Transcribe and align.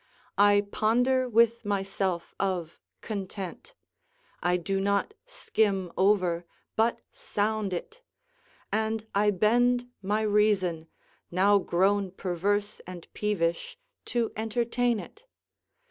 I 0.39 0.65
ponder 0.71 1.29
with 1.29 1.63
myself 1.63 2.33
of 2.39 2.79
content; 3.01 3.75
I 4.41 4.57
do 4.57 4.79
not 4.81 5.13
skim 5.27 5.91
over, 5.95 6.43
but 6.75 7.01
sound 7.11 7.71
it; 7.71 8.01
and 8.71 9.05
I 9.13 9.29
bend 9.29 9.87
my 10.01 10.23
reason, 10.23 10.87
now 11.29 11.59
grown 11.59 12.09
perverse 12.09 12.79
and 12.87 13.07
peevish, 13.13 13.77
to 14.05 14.31
entertain 14.35 14.99
it. 14.99 15.27